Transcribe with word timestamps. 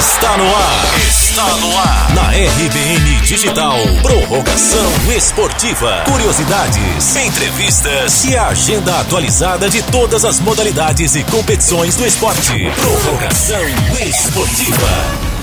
Está 0.00 0.34
no 0.38 0.46
ar. 0.46 0.98
Está 1.06 1.56
no 1.58 1.78
ar. 1.78 2.14
Na 2.14 2.30
RBN 2.30 3.20
Digital. 3.20 3.76
Prorrogação 4.00 4.90
esportiva. 5.14 6.04
Curiosidades, 6.06 7.16
entrevistas 7.16 8.24
e 8.24 8.34
a 8.34 8.46
agenda 8.46 8.98
atualizada 8.98 9.68
de 9.68 9.82
todas 9.82 10.24
as 10.24 10.40
modalidades 10.40 11.16
e 11.16 11.24
competições 11.24 11.96
do 11.96 12.06
esporte. 12.06 12.70
Prorrogação 12.80 13.60
esportiva. 14.00 15.39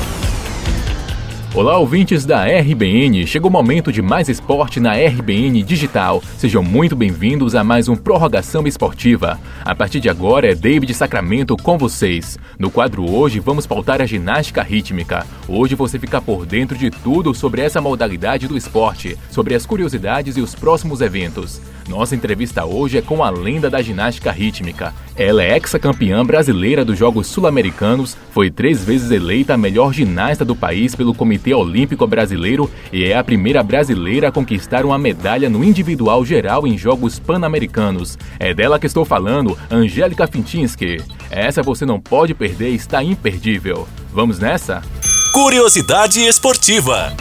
Olá, 1.58 1.76
ouvintes 1.80 2.24
da 2.24 2.46
RBN. 2.46 3.26
Chegou 3.26 3.50
o 3.50 3.52
momento 3.52 3.92
de 3.92 4.00
mais 4.00 4.30
esporte 4.30 4.80
na 4.80 4.94
RBN 4.94 5.64
Digital. 5.64 6.22
Sejam 6.38 6.62
muito 6.62 6.96
bem-vindos 6.96 7.56
a 7.56 7.64
mais 7.64 7.90
um 7.90 7.96
Prorrogação 7.96 8.68
Esportiva. 8.68 9.40
A 9.66 9.74
partir 9.74 10.00
de 10.00 10.08
agora 10.08 10.52
é 10.52 10.54
David 10.54 10.94
Sacramento 10.94 11.58
com 11.58 11.76
vocês. 11.76 12.38
No 12.60 12.70
quadro 12.70 13.10
hoje 13.10 13.40
vamos 13.40 13.66
pautar 13.66 14.04
a 14.04 14.06
ginástica 14.06 14.62
rítmica. 14.62 15.26
Hoje 15.48 15.74
você 15.74 15.98
fica 15.98 16.22
por 16.22 16.46
dentro 16.46 16.78
de 16.78 16.92
tudo 16.92 17.34
sobre 17.34 17.64
essa 17.64 17.82
modalidade 17.82 18.48
do 18.48 18.56
esporte, 18.56 19.18
sobre 19.32 19.56
as 19.56 19.66
curiosidades 19.66 20.38
e 20.38 20.42
os 20.42 20.54
próximos 20.54 21.02
eventos. 21.02 21.60
Nossa 21.88 22.16
entrevista 22.16 22.66
hoje 22.66 22.98
é 22.98 23.02
com 23.02 23.24
a 23.24 23.30
lenda 23.30 23.70
da 23.70 23.82
ginástica 23.82 24.30
rítmica. 24.30 24.94
Ela 25.16 25.42
é 25.42 25.56
ex-campeã 25.56 26.24
brasileira 26.24 26.84
dos 26.84 27.00
Jogos 27.00 27.28
Sul-Americanos, 27.28 28.16
foi 28.32 28.52
três 28.52 28.84
vezes 28.84 29.10
eleita 29.10 29.54
a 29.54 29.58
melhor 29.58 29.94
ginasta 29.94 30.44
do 30.44 30.56
país 30.56 30.94
pelo 30.94 31.14
Comitê 31.14 31.47
Olímpico 31.54 32.06
Brasileiro 32.08 32.70
e 32.92 33.06
é 33.06 33.18
a 33.18 33.24
primeira 33.24 33.62
brasileira 33.64 34.30
a 34.30 34.32
conquistar 34.32 34.86
uma 34.86 34.98
medalha 34.98 35.50
no 35.50 35.64
individual 35.64 36.26
geral 36.26 36.68
em 36.68 36.78
Jogos 36.78 37.20
Pan-Americanos. 37.20 38.18
É 38.40 38.54
dela 38.54 38.80
que 38.80 38.88
estou 38.88 39.06
falando, 39.06 39.58
Angélica 39.70 40.28
Fintinski. 40.28 41.02
Essa 41.30 41.62
você 41.62 41.86
não 41.86 42.00
pode 42.00 42.34
perder, 42.34 42.70
está 42.70 43.04
imperdível. 43.04 43.88
Vamos 44.14 44.40
nessa? 44.40 44.82
Curiosidade 45.34 46.22
esportiva. 46.22 47.14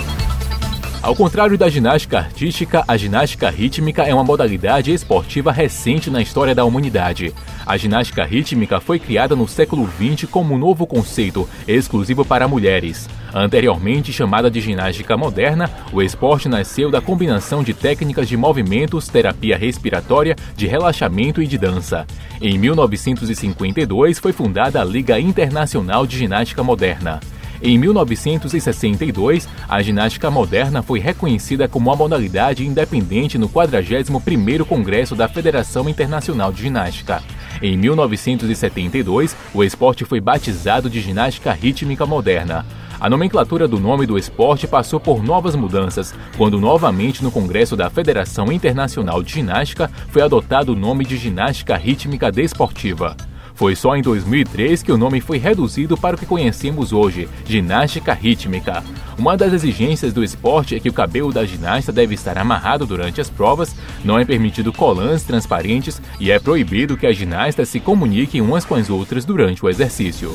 Ao 1.06 1.14
contrário 1.14 1.56
da 1.56 1.68
ginástica 1.68 2.18
artística, 2.18 2.82
a 2.88 2.96
ginástica 2.96 3.48
rítmica 3.48 4.02
é 4.02 4.12
uma 4.12 4.24
modalidade 4.24 4.92
esportiva 4.92 5.52
recente 5.52 6.10
na 6.10 6.20
história 6.20 6.52
da 6.52 6.64
humanidade. 6.64 7.32
A 7.64 7.76
ginástica 7.76 8.24
rítmica 8.24 8.80
foi 8.80 8.98
criada 8.98 9.36
no 9.36 9.46
século 9.46 9.88
XX 9.88 10.28
como 10.28 10.52
um 10.52 10.58
novo 10.58 10.84
conceito, 10.84 11.48
exclusivo 11.68 12.24
para 12.24 12.48
mulheres. 12.48 13.08
Anteriormente 13.32 14.12
chamada 14.12 14.50
de 14.50 14.60
ginástica 14.60 15.16
moderna, 15.16 15.70
o 15.92 16.02
esporte 16.02 16.48
nasceu 16.48 16.90
da 16.90 17.00
combinação 17.00 17.62
de 17.62 17.72
técnicas 17.72 18.28
de 18.28 18.36
movimentos, 18.36 19.06
terapia 19.06 19.56
respiratória, 19.56 20.34
de 20.56 20.66
relaxamento 20.66 21.40
e 21.40 21.46
de 21.46 21.56
dança. 21.56 22.04
Em 22.42 22.58
1952 22.58 24.18
foi 24.18 24.32
fundada 24.32 24.80
a 24.80 24.84
Liga 24.84 25.20
Internacional 25.20 26.04
de 26.04 26.18
Ginástica 26.18 26.64
Moderna. 26.64 27.20
Em 27.62 27.78
1962, 27.78 29.48
a 29.68 29.80
ginástica 29.80 30.30
moderna 30.30 30.82
foi 30.82 31.00
reconhecida 31.00 31.66
como 31.66 31.88
uma 31.88 31.96
modalidade 31.96 32.66
independente 32.66 33.38
no 33.38 33.48
41º 33.48 34.64
Congresso 34.64 35.14
da 35.14 35.26
Federação 35.26 35.88
Internacional 35.88 36.52
de 36.52 36.62
Ginástica. 36.62 37.22
Em 37.62 37.76
1972, 37.76 39.34
o 39.54 39.64
esporte 39.64 40.04
foi 40.04 40.20
batizado 40.20 40.90
de 40.90 41.00
ginástica 41.00 41.52
rítmica 41.52 42.04
moderna. 42.04 42.66
A 42.98 43.10
nomenclatura 43.10 43.68
do 43.68 43.78
nome 43.78 44.06
do 44.06 44.18
esporte 44.18 44.66
passou 44.66 44.98
por 44.98 45.22
novas 45.22 45.54
mudanças, 45.54 46.14
quando 46.36 46.60
novamente 46.60 47.22
no 47.22 47.30
Congresso 47.30 47.76
da 47.76 47.90
Federação 47.90 48.50
Internacional 48.50 49.22
de 49.22 49.32
Ginástica 49.34 49.90
foi 50.08 50.22
adotado 50.22 50.72
o 50.72 50.76
nome 50.76 51.04
de 51.04 51.16
ginástica 51.16 51.76
rítmica 51.76 52.32
desportiva. 52.32 53.16
Foi 53.56 53.74
só 53.74 53.96
em 53.96 54.02
2003 54.02 54.82
que 54.82 54.92
o 54.92 54.98
nome 54.98 55.18
foi 55.20 55.38
reduzido 55.38 55.96
para 55.96 56.14
o 56.14 56.18
que 56.18 56.26
conhecemos 56.26 56.92
hoje, 56.92 57.26
ginástica 57.46 58.12
rítmica. 58.12 58.84
Uma 59.18 59.34
das 59.34 59.54
exigências 59.54 60.12
do 60.12 60.22
esporte 60.22 60.76
é 60.76 60.80
que 60.80 60.90
o 60.90 60.92
cabelo 60.92 61.32
da 61.32 61.44
ginasta 61.46 61.90
deve 61.90 62.14
estar 62.14 62.36
amarrado 62.36 62.84
durante 62.84 63.18
as 63.18 63.30
provas, 63.30 63.74
não 64.04 64.18
é 64.18 64.26
permitido 64.26 64.74
colãs 64.74 65.22
transparentes 65.22 66.00
e 66.20 66.30
é 66.30 66.38
proibido 66.38 66.98
que 66.98 67.06
as 67.06 67.16
ginastas 67.16 67.70
se 67.70 67.80
comuniquem 67.80 68.42
umas 68.42 68.66
com 68.66 68.74
as 68.74 68.90
outras 68.90 69.24
durante 69.24 69.64
o 69.64 69.70
exercício. 69.70 70.34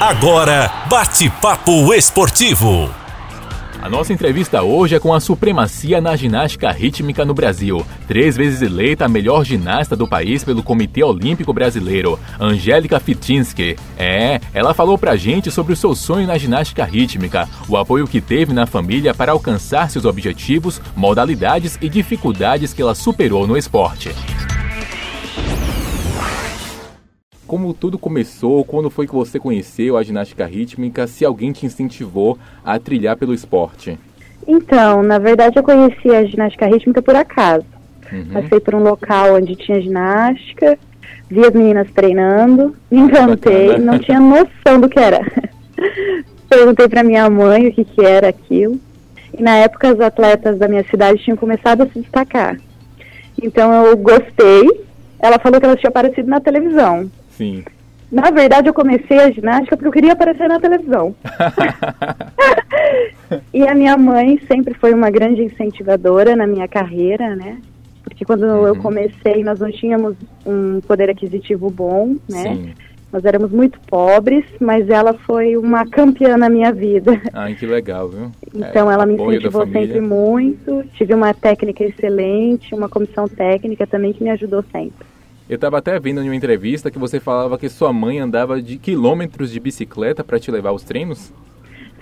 Agora, 0.00 0.86
bate-papo 0.88 1.94
esportivo. 1.94 2.90
A 3.80 3.88
nossa 3.88 4.12
entrevista 4.12 4.60
hoje 4.60 4.96
é 4.96 4.98
com 4.98 5.14
a 5.14 5.20
supremacia 5.20 6.00
na 6.00 6.16
ginástica 6.16 6.68
rítmica 6.72 7.24
no 7.24 7.32
Brasil. 7.32 7.86
Três 8.08 8.36
vezes 8.36 8.60
eleita 8.60 9.04
a 9.04 9.08
melhor 9.08 9.44
ginasta 9.44 9.94
do 9.94 10.08
país 10.08 10.42
pelo 10.42 10.64
Comitê 10.64 11.04
Olímpico 11.04 11.52
Brasileiro, 11.52 12.18
Angélica 12.40 12.98
Fitinski. 12.98 13.76
É, 13.96 14.40
ela 14.52 14.74
falou 14.74 14.98
pra 14.98 15.14
gente 15.14 15.48
sobre 15.50 15.72
o 15.72 15.76
seu 15.76 15.94
sonho 15.94 16.26
na 16.26 16.36
ginástica 16.36 16.84
rítmica, 16.84 17.48
o 17.68 17.76
apoio 17.76 18.08
que 18.08 18.20
teve 18.20 18.52
na 18.52 18.66
família 18.66 19.14
para 19.14 19.30
alcançar 19.30 19.88
seus 19.88 20.04
objetivos, 20.04 20.82
modalidades 20.96 21.78
e 21.80 21.88
dificuldades 21.88 22.74
que 22.74 22.82
ela 22.82 22.96
superou 22.96 23.46
no 23.46 23.56
esporte. 23.56 24.12
Como 27.48 27.72
tudo 27.72 27.98
começou, 27.98 28.62
quando 28.62 28.90
foi 28.90 29.06
que 29.06 29.14
você 29.14 29.40
conheceu 29.40 29.96
a 29.96 30.02
ginástica 30.02 30.44
rítmica, 30.44 31.06
se 31.06 31.24
alguém 31.24 31.50
te 31.50 31.64
incentivou 31.64 32.38
a 32.62 32.78
trilhar 32.78 33.16
pelo 33.16 33.32
esporte? 33.32 33.98
Então, 34.46 35.02
na 35.02 35.18
verdade 35.18 35.58
eu 35.58 35.62
conheci 35.62 36.10
a 36.10 36.24
ginástica 36.24 36.66
rítmica 36.66 37.00
por 37.00 37.16
acaso. 37.16 37.64
Uhum. 38.12 38.26
Passei 38.34 38.60
por 38.60 38.74
um 38.74 38.82
local 38.82 39.36
onde 39.36 39.56
tinha 39.56 39.80
ginástica, 39.80 40.78
vi 41.30 41.40
as 41.40 41.54
meninas 41.54 41.90
treinando, 41.90 42.76
me 42.90 42.98
encantei, 42.98 43.78
não 43.78 43.98
tinha 43.98 44.20
noção 44.20 44.78
do 44.78 44.88
que 44.88 45.00
era. 45.00 45.20
Perguntei 46.50 46.86
para 46.86 47.02
minha 47.02 47.28
mãe 47.30 47.68
o 47.68 47.72
que, 47.72 47.84
que 47.84 48.04
era 48.04 48.28
aquilo. 48.28 48.78
E 49.36 49.42
na 49.42 49.56
época 49.56 49.90
as 49.90 50.00
atletas 50.00 50.58
da 50.58 50.68
minha 50.68 50.84
cidade 50.84 51.22
tinham 51.24 51.36
começado 51.36 51.82
a 51.82 51.86
se 51.86 52.00
destacar. 52.00 52.58
Então 53.42 53.86
eu 53.86 53.96
gostei. 53.96 54.86
Ela 55.18 55.38
falou 55.38 55.58
que 55.58 55.66
elas 55.66 55.80
tinham 55.80 55.90
aparecido 55.90 56.28
na 56.28 56.40
televisão. 56.40 57.10
Sim. 57.38 57.64
Na 58.10 58.30
verdade, 58.30 58.68
eu 58.68 58.74
comecei 58.74 59.18
a 59.18 59.30
ginástica 59.30 59.76
porque 59.76 59.88
eu 59.88 59.92
queria 59.92 60.12
aparecer 60.12 60.48
na 60.48 60.58
televisão. 60.58 61.14
e 63.54 63.66
a 63.66 63.74
minha 63.74 63.96
mãe 63.96 64.40
sempre 64.48 64.74
foi 64.74 64.92
uma 64.92 65.10
grande 65.10 65.42
incentivadora 65.42 66.34
na 66.34 66.46
minha 66.46 66.66
carreira, 66.66 67.36
né? 67.36 67.58
Porque 68.02 68.24
quando 68.24 68.44
uhum. 68.44 68.66
eu 68.66 68.76
comecei, 68.76 69.44
nós 69.44 69.60
não 69.60 69.70
tínhamos 69.70 70.16
um 70.44 70.80
poder 70.80 71.10
aquisitivo 71.10 71.70
bom, 71.70 72.16
né? 72.28 72.42
Sim. 72.42 72.74
Nós 73.12 73.24
éramos 73.24 73.50
muito 73.50 73.78
pobres, 73.80 74.44
mas 74.60 74.88
ela 74.88 75.14
foi 75.14 75.56
uma 75.56 75.86
campeã 75.86 76.36
na 76.36 76.50
minha 76.50 76.72
vida. 76.72 77.20
Ai, 77.32 77.54
que 77.54 77.66
legal, 77.66 78.08
viu? 78.08 78.30
Então 78.54 78.90
é, 78.90 78.94
ela 78.94 79.06
me 79.06 79.14
incentivou 79.14 79.66
sempre 79.66 80.00
muito. 80.00 80.84
Tive 80.94 81.14
uma 81.14 81.32
técnica 81.32 81.84
excelente, 81.84 82.74
uma 82.74 82.88
comissão 82.88 83.26
técnica 83.26 83.86
também 83.86 84.12
que 84.12 84.22
me 84.22 84.30
ajudou 84.30 84.62
sempre. 84.72 85.06
Eu 85.48 85.54
estava 85.54 85.78
até 85.78 85.98
vendo 85.98 86.22
em 86.22 86.28
uma 86.28 86.36
entrevista 86.36 86.90
que 86.90 86.98
você 86.98 87.18
falava 87.18 87.56
que 87.56 87.70
sua 87.70 87.90
mãe 87.90 88.18
andava 88.18 88.60
de 88.60 88.76
quilômetros 88.76 89.50
de 89.50 89.58
bicicleta 89.58 90.22
para 90.22 90.38
te 90.38 90.50
levar 90.50 90.70
aos 90.70 90.82
treinos? 90.82 91.32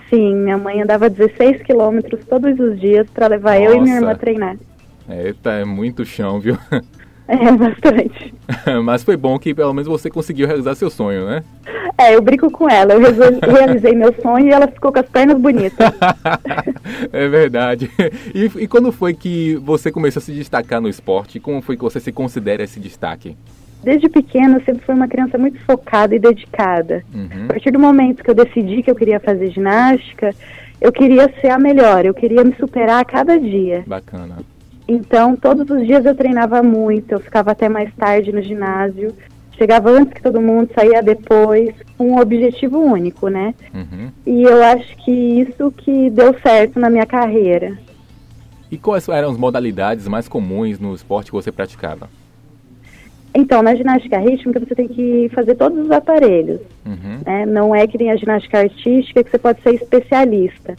Sim, 0.09 0.35
minha 0.35 0.57
mãe 0.57 0.81
andava 0.81 1.09
16 1.09 1.63
quilômetros 1.63 2.25
todos 2.25 2.59
os 2.59 2.77
dias 2.79 3.09
para 3.09 3.27
levar 3.27 3.57
Nossa. 3.57 3.71
eu 3.71 3.77
e 3.77 3.81
minha 3.81 3.95
irmã 3.95 4.11
a 4.11 4.15
treinar. 4.15 4.57
Eita, 5.09 5.51
é 5.51 5.63
muito 5.63 6.03
chão, 6.05 6.39
viu? 6.39 6.57
É, 7.29 7.51
bastante. 7.51 8.33
Mas 8.85 9.03
foi 9.03 9.17
bom 9.17 9.37
que 9.37 9.53
pelo 9.53 9.73
menos 9.73 9.85
você 9.85 10.09
conseguiu 10.09 10.47
realizar 10.47 10.75
seu 10.75 10.89
sonho, 10.89 11.25
né? 11.25 11.43
É, 11.97 12.15
eu 12.15 12.21
brinco 12.21 12.51
com 12.51 12.69
ela. 12.69 12.93
Eu 12.93 13.01
realizei 13.41 13.93
meu 13.93 14.13
sonho 14.21 14.47
e 14.47 14.51
ela 14.51 14.67
ficou 14.67 14.91
com 14.91 14.99
as 14.99 15.09
pernas 15.09 15.39
bonitas. 15.39 15.91
é 17.11 17.27
verdade. 17.27 17.89
E, 18.33 18.45
e, 18.63 18.67
quando 18.67 18.91
foi 18.91 19.13
que 19.13 19.55
você 19.55 19.91
começou 19.91 20.19
a 20.19 20.23
se 20.23 20.31
destacar 20.31 20.79
no 20.79 20.87
esporte? 20.87 21.39
Como 21.39 21.61
foi 21.61 21.75
que 21.75 21.83
você 21.83 21.99
se 21.99 22.11
considera 22.11 22.63
esse 22.63 22.79
destaque? 22.79 23.35
Desde 23.83 24.09
pequena, 24.09 24.57
eu 24.57 24.63
sempre 24.63 24.85
fui 24.85 24.93
uma 24.93 25.07
criança 25.07 25.37
muito 25.37 25.59
focada 25.61 26.15
e 26.15 26.19
dedicada. 26.19 27.03
Uhum. 27.13 27.45
A 27.45 27.47
partir 27.47 27.71
do 27.71 27.79
momento 27.79 28.23
que 28.23 28.29
eu 28.29 28.35
decidi 28.35 28.83
que 28.83 28.91
eu 28.91 28.95
queria 28.95 29.19
fazer 29.19 29.49
ginástica, 29.49 30.33
eu 30.79 30.91
queria 30.91 31.31
ser 31.41 31.49
a 31.49 31.59
melhor, 31.59 32.05
eu 32.05 32.13
queria 32.13 32.43
me 32.43 32.55
superar 32.55 33.01
a 33.01 33.05
cada 33.05 33.39
dia. 33.39 33.83
Bacana. 33.87 34.37
Então, 34.87 35.35
todos 35.35 35.69
os 35.69 35.85
dias 35.85 36.05
eu 36.05 36.15
treinava 36.15 36.63
muito, 36.63 37.11
eu 37.11 37.19
ficava 37.19 37.51
até 37.51 37.67
mais 37.67 37.93
tarde 37.95 38.31
no 38.31 38.41
ginásio. 38.41 39.13
Chegava 39.57 39.89
antes 39.89 40.13
que 40.13 40.21
todo 40.21 40.39
mundo, 40.39 40.69
saía 40.73 41.01
depois, 41.01 41.73
com 41.97 42.11
um 42.11 42.19
objetivo 42.19 42.79
único, 42.79 43.27
né? 43.27 43.55
Uhum. 43.73 44.11
E 44.25 44.43
eu 44.43 44.63
acho 44.63 44.95
que 44.97 45.11
isso 45.11 45.71
que 45.71 46.09
deu 46.11 46.35
certo 46.41 46.79
na 46.79 46.89
minha 46.89 47.05
carreira. 47.05 47.77
E 48.69 48.77
quais 48.77 49.07
eram 49.07 49.31
as 49.31 49.37
modalidades 49.37 50.07
mais 50.07 50.27
comuns 50.27 50.79
no 50.79 50.93
esporte 50.93 51.31
que 51.31 51.35
você 51.35 51.51
praticava? 51.51 52.09
Então, 53.33 53.61
na 53.61 53.75
ginástica 53.75 54.19
rítmica 54.19 54.59
você 54.59 54.75
tem 54.75 54.87
que 54.87 55.29
fazer 55.33 55.55
todos 55.55 55.85
os 55.85 55.91
aparelhos. 55.91 56.61
Uhum. 56.85 57.19
Né? 57.25 57.45
Não 57.45 57.73
é 57.73 57.87
que 57.87 57.97
nem 57.97 58.11
a 58.11 58.15
ginástica 58.15 58.59
artística 58.59 59.23
que 59.23 59.31
você 59.31 59.37
pode 59.37 59.61
ser 59.61 59.73
especialista. 59.75 60.75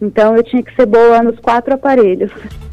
Então, 0.00 0.36
eu 0.36 0.42
tinha 0.42 0.62
que 0.62 0.74
ser 0.74 0.86
boa 0.86 1.22
nos 1.22 1.38
quatro 1.40 1.74
aparelhos. 1.74 2.30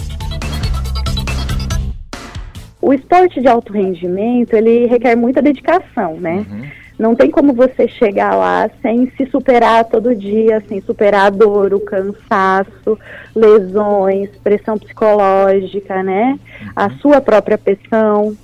O 2.88 2.94
esporte 2.94 3.42
de 3.42 3.50
alto 3.50 3.74
rendimento, 3.74 4.54
ele 4.54 4.86
requer 4.86 5.13
muita 5.13 5.42
dedicação, 5.42 6.13
né? 6.22 6.45
Uhum. 6.50 6.62
Não 6.98 7.16
tem 7.16 7.30
como 7.30 7.51
você 7.51 7.86
chegar 7.86 8.34
lá 8.34 8.69
sem 8.81 9.12
se 9.18 9.25
superar 9.25 9.84
todo 9.84 10.16
dia, 10.16 10.63
sem 10.69 10.80
superar 10.80 11.25
a 11.25 11.30
dor, 11.30 11.74
o 11.74 11.81
cansaço, 11.81 12.98
lesões, 13.36 14.30
pressão 14.42 14.78
psicológica, 14.78 16.01
né? 16.01 16.39
A 16.74 16.86
uhum. 16.86 16.98
sua 17.00 17.19
própria 17.19 17.57
pressão. 17.57 18.38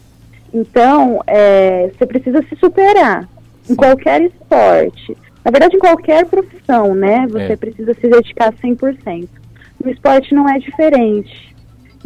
Então, 0.53 1.21
é, 1.25 1.89
você 1.97 2.05
precisa 2.05 2.43
se 2.49 2.57
superar 2.57 3.25
em 3.69 3.75
qualquer 3.75 4.23
esporte. 4.23 5.15
Na 5.45 5.51
verdade, 5.51 5.77
em 5.77 5.79
qualquer 5.79 6.25
profissão, 6.25 6.93
né? 6.93 7.25
Você 7.29 7.53
é. 7.53 7.55
precisa 7.55 7.93
se 7.93 8.09
dedicar 8.09 8.51
100%. 8.51 9.29
No 9.81 9.89
esporte 9.89 10.35
não 10.35 10.49
é 10.49 10.59
diferente. 10.59 11.52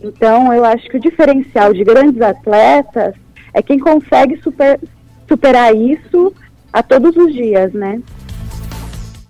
Então, 0.03 0.53
eu 0.53 0.63
acho 0.63 0.87
que 0.89 0.97
o 0.97 0.99
diferencial 0.99 1.73
de 1.73 1.83
grandes 1.83 2.21
atletas 2.21 3.15
é 3.53 3.61
quem 3.61 3.79
consegue 3.79 4.37
super, 4.37 4.79
superar 5.27 5.75
isso 5.75 6.33
a 6.71 6.83
todos 6.83 7.15
os 7.15 7.33
dias, 7.33 7.73
né? 7.73 7.99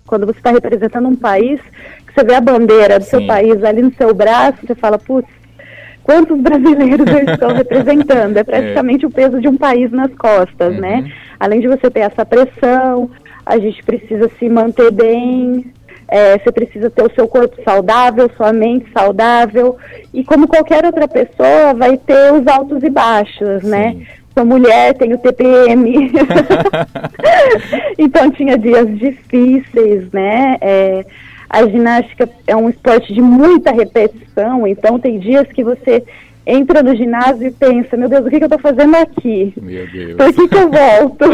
Quando 0.06 0.26
você 0.26 0.38
está 0.38 0.50
representando 0.50 1.08
um 1.08 1.16
país, 1.16 1.60
que 2.06 2.14
você 2.14 2.24
vê 2.24 2.34
a 2.34 2.40
bandeira 2.40 2.98
do 2.98 3.04
Sim. 3.04 3.10
seu 3.10 3.26
país 3.26 3.62
ali 3.64 3.82
no 3.82 3.92
seu 3.94 4.14
braço, 4.14 4.66
você 4.66 4.74
fala, 4.74 4.98
putz, 4.98 5.28
quantos 6.02 6.38
brasileiros 6.40 7.06
eu 7.06 7.32
estou 7.32 7.52
representando? 7.52 8.36
É 8.36 8.44
praticamente 8.44 9.04
é. 9.04 9.08
o 9.08 9.10
peso 9.10 9.40
de 9.40 9.48
um 9.48 9.56
país 9.56 9.90
nas 9.90 10.12
costas, 10.14 10.76
né? 10.76 10.96
uhum. 10.96 11.02
né? 11.02 11.12
Além 11.40 11.60
de 11.60 11.68
você 11.68 11.90
ter 11.90 12.00
essa 12.00 12.24
pressão, 12.24 13.10
a 13.46 13.58
gente 13.58 13.82
precisa 13.82 14.30
se 14.38 14.48
manter 14.48 14.90
bem, 14.90 15.72
é, 16.08 16.38
você 16.38 16.50
precisa 16.50 16.90
ter 16.90 17.02
o 17.02 17.14
seu 17.14 17.28
corpo 17.28 17.56
saudável, 17.62 18.30
sua 18.36 18.52
mente 18.52 18.90
saudável, 18.92 19.76
e 20.12 20.24
como 20.24 20.48
qualquer 20.48 20.84
outra 20.84 21.06
pessoa, 21.06 21.74
vai 21.74 21.96
ter 21.98 22.32
os 22.32 22.46
altos 22.46 22.82
e 22.82 22.90
baixos, 22.90 23.62
né? 23.62 23.92
Sim. 23.92 23.98
né? 23.98 24.06
Sou 24.34 24.46
mulher, 24.46 24.94
tenho 24.94 25.18
TPM. 25.18 26.12
então 27.98 28.30
tinha 28.30 28.56
dias 28.56 28.86
difíceis, 28.96 30.10
né? 30.12 30.56
É, 30.60 31.04
a 31.50 31.66
ginástica 31.66 32.28
é 32.46 32.54
um 32.54 32.68
esporte 32.68 33.12
de 33.12 33.20
muita 33.20 33.72
repetição, 33.72 34.66
então 34.66 34.98
tem 34.98 35.18
dias 35.18 35.46
que 35.48 35.64
você 35.64 36.04
entra 36.48 36.82
no 36.82 36.96
ginásio 36.96 37.46
e 37.46 37.50
pensa, 37.50 37.94
meu 37.94 38.08
Deus, 38.08 38.24
o 38.24 38.30
que, 38.30 38.38
que 38.38 38.44
eu 38.44 38.46
estou 38.46 38.58
fazendo 38.58 38.96
aqui? 38.96 39.52
Meu 39.60 39.86
Deus. 39.86 40.16
Por 40.16 40.32
que, 40.32 40.48
que 40.48 40.56
eu 40.56 40.70
volto? 40.70 41.24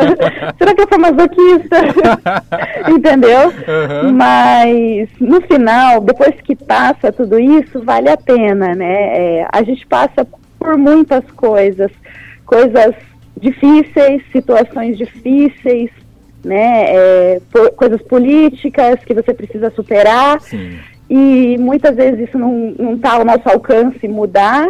Será 0.56 0.74
que 0.74 0.80
eu 0.80 0.88
sou 0.88 0.98
masoquista? 0.98 1.76
Entendeu? 2.88 3.48
Uhum. 3.48 4.12
Mas 4.14 5.10
no 5.20 5.42
final, 5.42 6.00
depois 6.00 6.34
que 6.40 6.56
passa 6.56 7.12
tudo 7.12 7.38
isso, 7.38 7.82
vale 7.82 8.08
a 8.08 8.16
pena, 8.16 8.74
né? 8.74 9.40
É, 9.40 9.48
a 9.52 9.62
gente 9.62 9.86
passa 9.86 10.26
por 10.58 10.78
muitas 10.78 11.30
coisas, 11.32 11.90
coisas 12.46 12.94
difíceis, 13.38 14.22
situações 14.32 14.96
difíceis, 14.96 15.90
né? 16.42 16.84
É, 16.86 17.40
por, 17.52 17.72
coisas 17.72 18.00
políticas 18.00 19.04
que 19.04 19.12
você 19.12 19.34
precisa 19.34 19.70
superar. 19.70 20.40
Sim 20.40 20.78
e 21.14 21.58
muitas 21.58 21.94
vezes 21.94 22.26
isso 22.26 22.38
não 22.38 22.94
está 22.94 23.16
ao 23.16 23.24
nosso 23.24 23.46
alcance 23.46 24.08
mudar, 24.08 24.66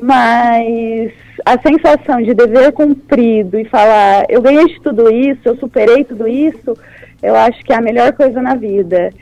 mas 0.00 1.12
a 1.44 1.60
sensação 1.60 2.22
de 2.22 2.32
dever 2.32 2.72
cumprido 2.72 3.58
e 3.58 3.64
falar, 3.66 4.24
eu 4.30 4.40
ganhei 4.40 4.64
de 4.64 4.80
tudo 4.80 5.12
isso, 5.12 5.40
eu 5.44 5.54
superei 5.56 6.02
tudo 6.02 6.26
isso, 6.26 6.74
eu 7.22 7.36
acho 7.36 7.62
que 7.62 7.74
é 7.74 7.76
a 7.76 7.82
melhor 7.82 8.14
coisa 8.14 8.40
na 8.40 8.54
vida. 8.54 9.12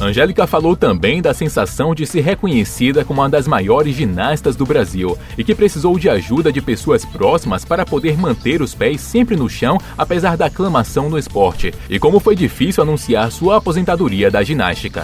Angélica 0.00 0.46
falou 0.46 0.74
também 0.74 1.20
da 1.20 1.34
sensação 1.34 1.94
de 1.94 2.06
ser 2.06 2.22
reconhecida 2.22 3.04
como 3.04 3.20
uma 3.20 3.28
das 3.28 3.46
maiores 3.46 3.94
ginastas 3.94 4.56
do 4.56 4.64
Brasil 4.64 5.16
e 5.36 5.44
que 5.44 5.54
precisou 5.54 5.98
de 5.98 6.08
ajuda 6.08 6.50
de 6.50 6.62
pessoas 6.62 7.04
próximas 7.04 7.66
para 7.66 7.84
poder 7.84 8.16
manter 8.16 8.62
os 8.62 8.74
pés 8.74 9.02
sempre 9.02 9.36
no 9.36 9.46
chão, 9.48 9.76
apesar 9.98 10.38
da 10.38 10.46
aclamação 10.46 11.10
no 11.10 11.18
esporte, 11.18 11.74
e 11.88 11.98
como 11.98 12.18
foi 12.18 12.34
difícil 12.34 12.82
anunciar 12.82 13.30
sua 13.30 13.58
aposentadoria 13.58 14.30
da 14.30 14.42
ginástica. 14.42 15.02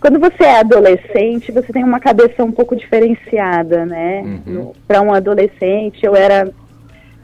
Quando 0.00 0.18
você 0.18 0.44
é 0.44 0.60
adolescente, 0.60 1.52
você 1.52 1.70
tem 1.70 1.84
uma 1.84 2.00
cabeça 2.00 2.42
um 2.42 2.50
pouco 2.50 2.74
diferenciada, 2.74 3.84
né? 3.84 4.22
Uhum. 4.46 4.72
Para 4.88 5.02
um 5.02 5.12
adolescente, 5.12 6.02
eu 6.02 6.16
era 6.16 6.50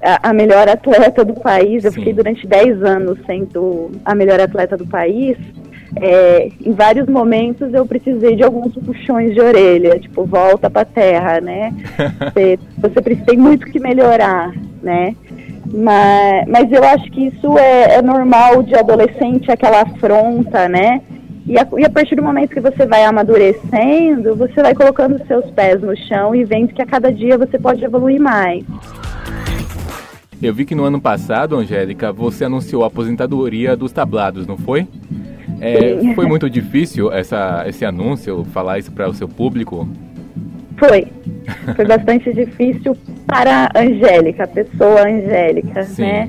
a, 0.00 0.32
melhor 0.32 0.68
atleta 0.68 1.24
do 1.24 1.34
país. 1.34 1.84
Eu 1.84 1.90
Sim. 1.90 1.98
fiquei 1.98 2.12
durante 2.12 2.46
10 2.46 2.82
anos 2.84 3.18
sendo 3.26 3.90
a 4.04 4.14
melhor 4.14 4.38
atleta 4.38 4.76
do 4.76 4.86
país 4.86 5.36
é, 6.00 6.48
em 6.64 6.72
vários 6.72 7.08
momentos 7.08 7.72
eu 7.72 7.86
precisei 7.86 8.36
de 8.36 8.42
alguns 8.42 8.74
puxões 8.74 9.34
de 9.34 9.40
orelha, 9.40 9.98
tipo, 9.98 10.24
volta 10.24 10.70
pra 10.70 10.84
terra, 10.84 11.40
né? 11.40 11.72
Você, 12.32 12.58
você 12.78 13.00
precisa, 13.00 13.26
tem 13.26 13.38
muito 13.38 13.66
que 13.66 13.80
melhorar, 13.80 14.52
né? 14.82 15.14
Mas, 15.72 16.48
mas 16.48 16.72
eu 16.72 16.82
acho 16.84 17.10
que 17.10 17.26
isso 17.26 17.58
é, 17.58 17.96
é 17.96 18.02
normal 18.02 18.62
de 18.62 18.74
adolescente, 18.74 19.50
aquela 19.50 19.82
afronta, 19.82 20.68
né? 20.68 21.00
E 21.46 21.58
a, 21.58 21.66
e 21.78 21.84
a, 21.84 21.90
partir 21.90 22.14
do 22.14 22.22
momento 22.22 22.50
que 22.50 22.60
você 22.60 22.86
vai 22.86 23.04
amadurecendo, 23.04 24.36
você 24.36 24.62
vai 24.62 24.74
colocando 24.74 25.18
seus 25.26 25.50
pés 25.50 25.80
no 25.80 25.96
chão 25.96 26.34
e 26.34 26.44
vendo 26.44 26.74
que 26.74 26.82
a 26.82 26.86
cada 26.86 27.10
dia 27.10 27.38
você 27.38 27.58
pode 27.58 27.82
evoluir 27.84 28.20
mais. 28.20 28.64
Eu 30.40 30.54
vi 30.54 30.64
que 30.64 30.74
no 30.74 30.84
ano 30.84 31.00
passado, 31.00 31.56
Angélica, 31.56 32.12
você 32.12 32.44
anunciou 32.44 32.84
a 32.84 32.86
aposentadoria 32.86 33.74
dos 33.74 33.90
tablados, 33.90 34.46
não 34.46 34.56
foi? 34.56 34.86
É, 35.60 36.14
foi 36.14 36.26
muito 36.26 36.48
difícil 36.48 37.12
essa, 37.12 37.64
esse 37.66 37.84
anúncio, 37.84 38.44
falar 38.52 38.78
isso 38.78 38.92
para 38.92 39.08
o 39.08 39.14
seu 39.14 39.28
público? 39.28 39.88
Foi. 40.78 41.06
Foi 41.74 41.84
bastante 41.84 42.32
difícil 42.32 42.96
para 43.26 43.68
a 43.74 43.80
Angélica, 43.80 44.44
a 44.44 44.46
pessoa 44.46 45.08
Angélica, 45.08 45.82
Sim. 45.82 46.02
né? 46.02 46.28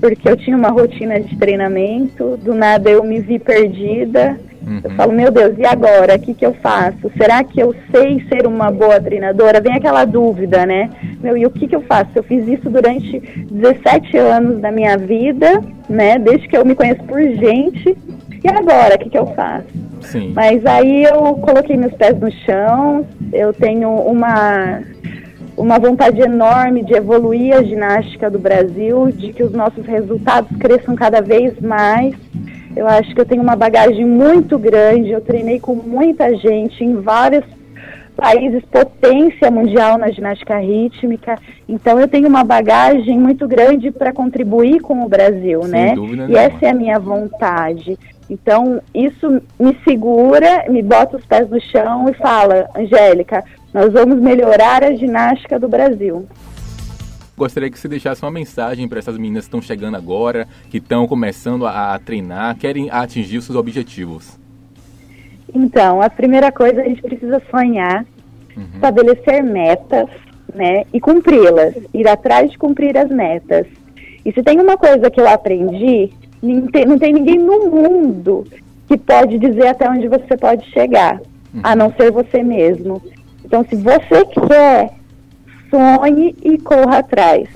Porque 0.00 0.28
eu 0.28 0.36
tinha 0.36 0.56
uma 0.56 0.70
rotina 0.70 1.20
de 1.20 1.36
treinamento, 1.36 2.36
do 2.38 2.54
nada 2.54 2.88
eu 2.88 3.04
me 3.04 3.20
vi 3.20 3.38
perdida. 3.38 4.38
Uhum. 4.66 4.80
Eu 4.84 4.90
falo, 4.92 5.12
meu 5.12 5.30
Deus, 5.30 5.58
e 5.58 5.66
agora? 5.66 6.14
O 6.14 6.18
que, 6.20 6.34
que 6.34 6.46
eu 6.46 6.54
faço? 6.54 7.10
Será 7.16 7.42
que 7.42 7.60
eu 7.60 7.74
sei 7.90 8.24
ser 8.28 8.46
uma 8.46 8.70
boa 8.70 9.00
treinadora? 9.00 9.60
Vem 9.60 9.74
aquela 9.74 10.04
dúvida, 10.04 10.64
né? 10.64 10.88
Meu, 11.20 11.36
e 11.36 11.44
o 11.44 11.50
que, 11.50 11.66
que 11.66 11.74
eu 11.74 11.82
faço? 11.82 12.10
Eu 12.14 12.22
fiz 12.22 12.46
isso 12.46 12.70
durante 12.70 13.18
17 13.50 14.16
anos 14.16 14.60
da 14.60 14.70
minha 14.70 14.96
vida, 14.96 15.60
né? 15.88 16.16
Desde 16.18 16.46
que 16.46 16.56
eu 16.56 16.64
me 16.64 16.76
conheço 16.76 17.02
por 17.02 17.20
gente 17.20 17.96
e 18.44 18.48
agora, 18.48 18.96
o 18.96 18.98
que, 18.98 19.10
que 19.10 19.18
eu 19.18 19.26
faço? 19.34 19.66
Sim. 20.00 20.32
Mas 20.34 20.64
aí 20.66 21.04
eu 21.04 21.34
coloquei 21.36 21.76
meus 21.76 21.94
pés 21.94 22.18
no 22.18 22.30
chão, 22.30 23.06
eu 23.32 23.52
tenho 23.52 23.88
uma, 23.88 24.82
uma 25.56 25.78
vontade 25.78 26.20
enorme 26.20 26.84
de 26.84 26.94
evoluir 26.94 27.54
a 27.54 27.62
ginástica 27.62 28.30
do 28.30 28.38
Brasil, 28.38 29.12
de 29.12 29.32
que 29.32 29.42
os 29.42 29.52
nossos 29.52 29.86
resultados 29.86 30.56
cresçam 30.58 30.96
cada 30.96 31.20
vez 31.20 31.58
mais. 31.60 32.14
Eu 32.74 32.88
acho 32.88 33.14
que 33.14 33.20
eu 33.20 33.26
tenho 33.26 33.42
uma 33.42 33.54
bagagem 33.54 34.04
muito 34.04 34.58
grande, 34.58 35.10
eu 35.10 35.20
treinei 35.20 35.60
com 35.60 35.74
muita 35.74 36.34
gente 36.36 36.82
em 36.82 36.96
vários 36.96 37.44
países 38.16 38.62
potência 38.70 39.50
mundial 39.50 39.98
na 39.98 40.10
ginástica 40.10 40.58
rítmica. 40.58 41.38
Então 41.68 41.98
eu 41.98 42.08
tenho 42.08 42.28
uma 42.28 42.44
bagagem 42.44 43.18
muito 43.18 43.48
grande 43.48 43.90
para 43.90 44.12
contribuir 44.12 44.80
com 44.80 45.04
o 45.04 45.08
Brasil, 45.08 45.62
Sem 45.62 45.70
né? 45.70 45.94
E 46.28 46.36
essa 46.36 46.66
é 46.66 46.70
a 46.70 46.74
minha 46.74 46.98
vontade. 46.98 47.98
Então, 48.30 48.80
isso 48.94 49.42
me 49.60 49.76
segura, 49.84 50.64
me 50.70 50.82
bota 50.82 51.18
os 51.18 51.26
pés 51.26 51.50
no 51.50 51.60
chão 51.60 52.08
e 52.08 52.14
fala, 52.14 52.66
Angélica, 52.74 53.44
nós 53.74 53.92
vamos 53.92 54.18
melhorar 54.20 54.82
a 54.82 54.94
ginástica 54.94 55.58
do 55.58 55.68
Brasil. 55.68 56.26
Gostaria 57.36 57.70
que 57.70 57.78
você 57.78 57.88
deixasse 57.88 58.22
uma 58.22 58.30
mensagem 58.30 58.88
para 58.88 58.98
essas 58.98 59.16
meninas 59.16 59.44
que 59.44 59.48
estão 59.48 59.60
chegando 59.60 59.96
agora, 59.96 60.46
que 60.70 60.78
estão 60.78 61.06
começando 61.06 61.66
a, 61.66 61.94
a 61.94 61.98
treinar, 61.98 62.56
querem 62.56 62.88
atingir 62.90 63.38
os 63.38 63.44
seus 63.44 63.58
objetivos. 63.58 64.38
Então, 65.54 66.00
a 66.00 66.08
primeira 66.08 66.50
coisa, 66.50 66.80
a 66.80 66.84
gente 66.84 67.02
precisa 67.02 67.42
sonhar, 67.50 68.04
uhum. 68.56 68.64
estabelecer 68.74 69.42
metas, 69.42 70.08
né, 70.54 70.84
e 70.92 71.00
cumpri-las, 71.00 71.74
ir 71.92 72.06
atrás 72.08 72.50
de 72.50 72.58
cumprir 72.58 72.96
as 72.96 73.10
metas. 73.10 73.66
E 74.24 74.32
se 74.32 74.42
tem 74.42 74.60
uma 74.60 74.76
coisa 74.76 75.10
que 75.10 75.20
eu 75.20 75.28
aprendi, 75.28 76.12
não 76.42 76.98
tem, 76.98 77.12
ninguém 77.12 77.38
no 77.38 77.70
mundo 77.70 78.44
que 78.88 78.96
pode 78.96 79.38
dizer 79.38 79.68
até 79.68 79.88
onde 79.88 80.08
você 80.08 80.36
pode 80.36 80.64
chegar, 80.70 81.20
uhum. 81.54 81.60
a 81.62 81.74
não 81.74 81.92
ser 81.92 82.10
você 82.10 82.42
mesmo. 82.42 83.00
Então, 83.44 83.64
se 83.68 83.76
você 83.76 84.24
quer, 84.26 84.92
sonhe 85.70 86.34
e 86.42 86.58
corra 86.58 86.98
atrás. 86.98 87.48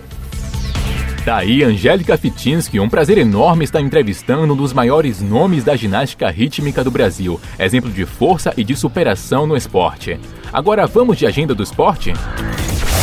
Daí, 1.27 1.59
tá 1.59 1.67
Angélica 1.67 2.17
Fitinsky, 2.17 2.79
um 2.79 2.89
prazer 2.89 3.19
enorme 3.19 3.65
estar 3.65 3.81
entrevistando 3.81 4.53
um 4.53 4.57
dos 4.57 4.73
maiores 4.73 5.21
nomes 5.21 5.65
da 5.65 5.75
ginástica 5.75 6.31
rítmica 6.31 6.85
do 6.85 6.91
Brasil, 6.91 7.41
exemplo 7.59 7.91
de 7.91 8.07
força 8.07 8.55
e 8.57 8.63
de 8.63 8.77
superação 8.77 9.45
no 9.45 9.57
esporte. 9.57 10.21
Agora 10.53 10.87
vamos 10.87 11.19
de 11.19 11.27
agenda 11.27 11.53
do 11.53 11.65
esporte? 11.65 12.13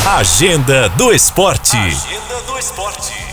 Agenda 0.08 0.88
do 0.92 1.12
esporte. 1.12 1.76
Agenda 1.76 2.42
do 2.48 2.58
esporte. 2.58 3.33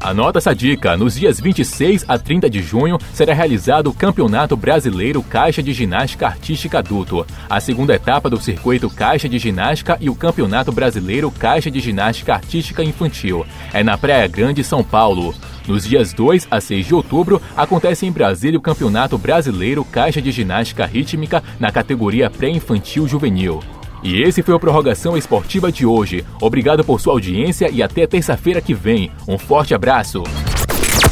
Anota 0.00 0.38
essa 0.38 0.54
dica: 0.54 0.96
nos 0.96 1.14
dias 1.14 1.40
26 1.40 2.04
a 2.08 2.18
30 2.18 2.48
de 2.48 2.62
junho 2.62 2.98
será 3.12 3.34
realizado 3.34 3.90
o 3.90 3.94
Campeonato 3.94 4.56
Brasileiro 4.56 5.22
Caixa 5.22 5.62
de 5.62 5.72
Ginástica 5.72 6.26
Artística 6.26 6.78
Adulto, 6.78 7.26
a 7.48 7.60
segunda 7.60 7.94
etapa 7.94 8.30
do 8.30 8.40
circuito 8.40 8.88
Caixa 8.88 9.28
de 9.28 9.38
Ginástica 9.38 9.98
e 10.00 10.08
o 10.08 10.14
Campeonato 10.14 10.70
Brasileiro 10.70 11.30
Caixa 11.30 11.70
de 11.70 11.80
Ginástica 11.80 12.34
Artística 12.34 12.82
Infantil. 12.84 13.44
É 13.72 13.82
na 13.82 13.98
Praia 13.98 14.26
Grande, 14.28 14.62
São 14.62 14.84
Paulo. 14.84 15.34
Nos 15.66 15.84
dias 15.84 16.12
2 16.12 16.48
a 16.50 16.60
6 16.60 16.86
de 16.86 16.94
outubro, 16.94 17.42
acontece 17.56 18.06
em 18.06 18.12
Brasília 18.12 18.58
o 18.58 18.62
Campeonato 18.62 19.18
Brasileiro 19.18 19.84
Caixa 19.84 20.22
de 20.22 20.30
Ginástica 20.30 20.86
Rítmica 20.86 21.42
na 21.58 21.70
categoria 21.70 22.30
pré-infantil 22.30 23.06
juvenil. 23.06 23.60
E 24.02 24.22
esse 24.22 24.42
foi 24.42 24.54
o 24.54 24.60
Prorrogação 24.60 25.16
Esportiva 25.16 25.70
de 25.70 25.84
hoje. 25.84 26.24
Obrigado 26.40 26.84
por 26.84 27.00
sua 27.00 27.12
audiência 27.12 27.70
e 27.70 27.82
até 27.82 28.06
terça-feira 28.06 28.60
que 28.60 28.74
vem. 28.74 29.10
Um 29.26 29.38
forte 29.38 29.74
abraço. 29.74 30.22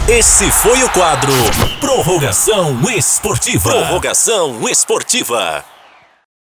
Esse 0.09 0.51
foi 0.51 0.83
o 0.83 0.91
quadro 0.91 1.33
Prorrogação 1.81 2.79
Esportiva. 2.91 3.71
Prorrogação 3.71 4.69
Esportiva. 4.69 5.76